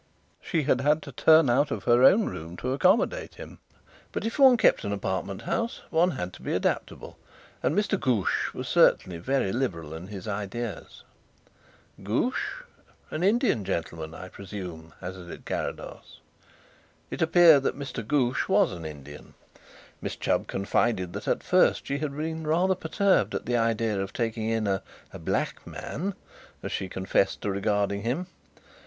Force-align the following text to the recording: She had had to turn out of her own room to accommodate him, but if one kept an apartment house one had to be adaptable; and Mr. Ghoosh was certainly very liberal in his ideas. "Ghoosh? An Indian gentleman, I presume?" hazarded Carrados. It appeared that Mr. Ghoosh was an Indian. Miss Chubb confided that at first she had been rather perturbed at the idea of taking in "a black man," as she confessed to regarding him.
She 0.41 0.63
had 0.63 0.81
had 0.81 1.03
to 1.03 1.11
turn 1.11 1.47
out 1.47 1.69
of 1.69 1.83
her 1.83 2.03
own 2.03 2.25
room 2.25 2.57
to 2.57 2.73
accommodate 2.73 3.35
him, 3.35 3.59
but 4.11 4.25
if 4.25 4.39
one 4.39 4.57
kept 4.57 4.83
an 4.83 4.91
apartment 4.91 5.43
house 5.43 5.81
one 5.91 6.09
had 6.09 6.33
to 6.33 6.41
be 6.41 6.53
adaptable; 6.55 7.19
and 7.61 7.77
Mr. 7.77 7.99
Ghoosh 7.99 8.51
was 8.51 8.67
certainly 8.67 9.19
very 9.19 9.51
liberal 9.53 9.93
in 9.93 10.07
his 10.07 10.27
ideas. 10.27 11.03
"Ghoosh? 12.01 12.63
An 13.11 13.21
Indian 13.21 13.63
gentleman, 13.63 14.15
I 14.15 14.27
presume?" 14.29 14.91
hazarded 15.01 15.45
Carrados. 15.45 16.19
It 17.11 17.21
appeared 17.21 17.61
that 17.61 17.77
Mr. 17.77 18.03
Ghoosh 18.03 18.47
was 18.47 18.71
an 18.71 18.85
Indian. 18.85 19.35
Miss 20.01 20.15
Chubb 20.15 20.47
confided 20.47 21.13
that 21.13 21.27
at 21.27 21.43
first 21.43 21.85
she 21.85 21.99
had 21.99 22.17
been 22.17 22.47
rather 22.47 22.73
perturbed 22.73 23.35
at 23.35 23.45
the 23.45 23.55
idea 23.57 23.99
of 24.01 24.13
taking 24.13 24.49
in 24.49 24.65
"a 24.65 24.81
black 25.19 25.67
man," 25.67 26.15
as 26.63 26.71
she 26.71 26.89
confessed 26.89 27.41
to 27.41 27.51
regarding 27.51 28.01
him. 28.01 28.25